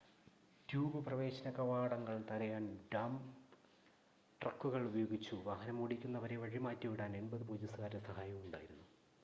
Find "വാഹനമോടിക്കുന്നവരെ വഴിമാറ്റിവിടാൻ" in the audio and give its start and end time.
5.45-7.13